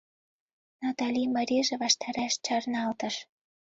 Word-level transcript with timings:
—Натали 0.81 1.23
марийже 1.35 1.75
ваштареш 1.81 2.33
чарналтыш. 2.45 3.15